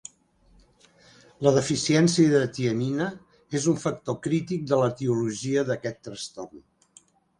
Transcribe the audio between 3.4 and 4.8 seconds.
és un factor crític